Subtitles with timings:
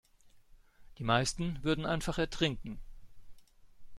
[0.97, 2.79] Die meisten würden einfach ertrinken.